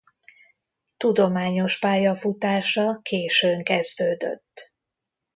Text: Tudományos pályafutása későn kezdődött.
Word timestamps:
Tudományos 0.97 1.79
pályafutása 1.79 2.99
későn 3.01 3.63
kezdődött. 3.63 4.73